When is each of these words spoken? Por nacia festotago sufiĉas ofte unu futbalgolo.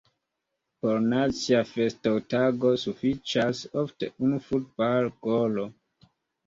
Por 0.85 0.97
nacia 1.11 1.59
festotago 1.73 2.73
sufiĉas 2.85 3.63
ofte 3.85 4.13
unu 4.27 4.43
futbalgolo. 4.51 5.73